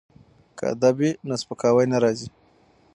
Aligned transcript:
که 0.57 0.63
ادب 0.73 0.95
وي 0.99 1.11
نو 1.27 1.35
سپکاوی 1.41 1.85
نه 1.91 1.97
راځي. 2.03 2.27